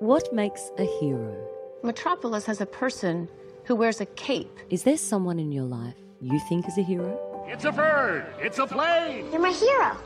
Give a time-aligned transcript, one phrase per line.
[0.00, 1.36] What makes a hero?
[1.82, 3.28] Metropolis has a person
[3.64, 4.58] who wears a cape.
[4.70, 7.44] Is there someone in your life you think is a hero?
[7.46, 8.24] It's a bird.
[8.38, 9.30] It's a plane.
[9.30, 9.98] You're my hero.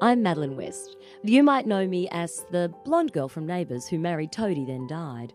[0.00, 0.96] I'm Madeleine West.
[1.24, 5.32] You might know me as the blonde girl from Neighbours who married Toadie then died.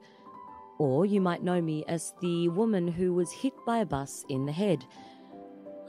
[0.79, 4.45] Or you might know me as the woman who was hit by a bus in
[4.45, 4.85] the head.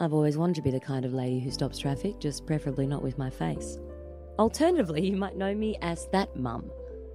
[0.00, 3.04] I've always wanted to be the kind of lady who stops traffic, just preferably not
[3.04, 3.78] with my face.
[4.40, 6.68] Alternatively, you might know me as that mum,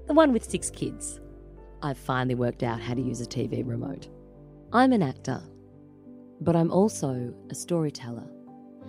[0.09, 1.20] the one with six kids.
[1.84, 4.09] I've finally worked out how to use a TV remote.
[4.73, 5.40] I'm an actor,
[6.41, 8.27] but I'm also a storyteller.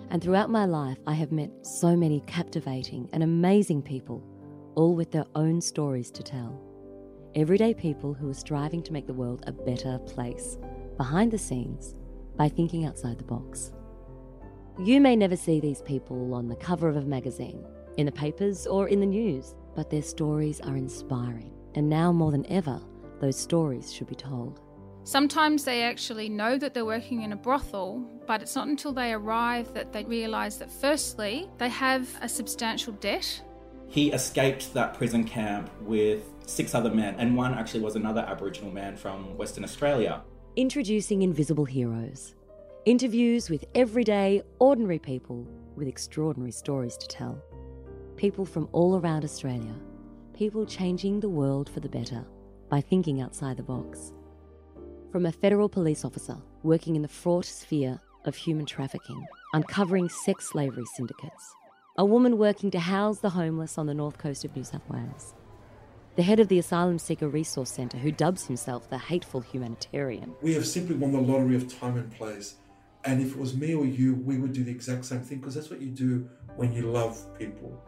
[0.09, 4.23] And throughout my life, I have met so many captivating and amazing people,
[4.73, 6.59] all with their own stories to tell.
[7.35, 10.57] Everyday people who are striving to make the world a better place,
[10.97, 11.93] behind the scenes,
[12.35, 13.73] by thinking outside the box.
[14.79, 17.63] You may never see these people on the cover of a magazine,
[17.97, 21.51] in the papers, or in the news, but their stories are inspiring.
[21.75, 22.81] And now more than ever,
[23.19, 24.59] those stories should be told.
[25.03, 29.13] Sometimes they actually know that they're working in a brothel, but it's not until they
[29.13, 33.41] arrive that they realise that firstly, they have a substantial debt.
[33.87, 38.71] He escaped that prison camp with six other men, and one actually was another Aboriginal
[38.71, 40.21] man from Western Australia.
[40.55, 42.35] Introducing Invisible Heroes.
[42.85, 47.41] Interviews with everyday, ordinary people with extraordinary stories to tell.
[48.21, 49.73] People from all around Australia.
[50.35, 52.23] People changing the world for the better
[52.69, 54.13] by thinking outside the box.
[55.11, 60.51] From a federal police officer working in the fraught sphere of human trafficking, uncovering sex
[60.51, 61.55] slavery syndicates,
[61.97, 65.33] a woman working to house the homeless on the north coast of New South Wales,
[66.15, 70.35] the head of the Asylum Seeker Resource Centre who dubs himself the hateful humanitarian.
[70.43, 72.57] We have simply won the lottery of time and place.
[73.03, 75.55] And if it was me or you, we would do the exact same thing because
[75.55, 77.83] that's what you do when you love people.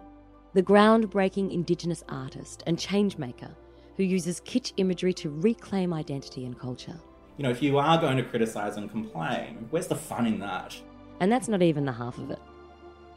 [0.54, 3.50] The groundbreaking Indigenous artist and changemaker
[3.98, 6.96] who uses kitsch imagery to reclaim identity and culture.
[7.38, 10.80] You know, if you are going to criticise and complain, where's the fun in that?
[11.20, 12.40] And that's not even the half of it.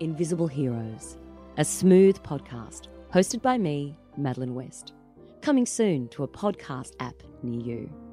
[0.01, 1.19] Invisible Heroes,
[1.59, 4.95] a smooth podcast hosted by me, Madeleine West.
[5.43, 8.06] Coming soon to a podcast app near you.